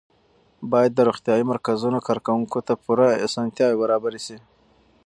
باید 0.71 0.91
د 0.95 0.99
روغتیایي 1.07 1.43
مرکزونو 1.51 1.99
کارکوونکو 2.07 2.59
ته 2.67 2.73
پوره 2.83 3.07
اسانتیاوې 3.25 3.79
برابرې 3.83 4.19
شي. 4.25 4.37